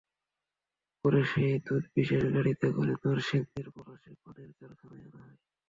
[1.05, 5.37] পরে সেই দুধ বিশেষ গাড়িতে করে নরসিংদীর পলাশে প্রাণের কারখানায় আনা হয়।